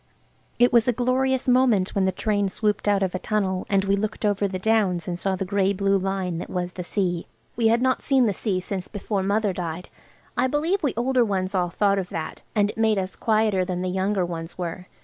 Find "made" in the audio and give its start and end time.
12.79-12.97